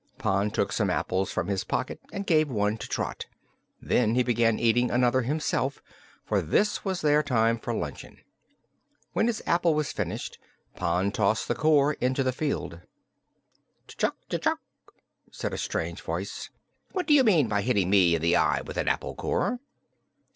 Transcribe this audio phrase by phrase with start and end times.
[0.17, 3.27] Pon took some apples from his pocket and gave one to Trot.
[3.79, 5.83] Then he began eating another himself,
[6.25, 8.17] for this was their time for luncheon.
[9.13, 10.39] When his apple was finished
[10.75, 12.81] Pon tossed the core into the field.
[13.87, 14.57] "Tchuk tchuk!"
[15.31, 16.49] said a strange voice.
[16.93, 19.59] "What do you mean by hitting me in the eye with an apple core?"